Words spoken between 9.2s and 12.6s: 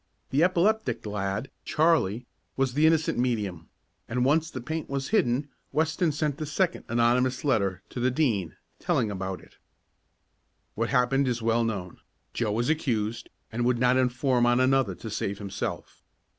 it. What happened is well known. Joe